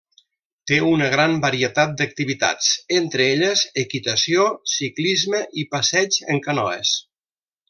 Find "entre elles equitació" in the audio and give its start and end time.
3.01-4.49